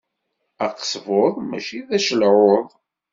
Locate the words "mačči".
1.49-1.79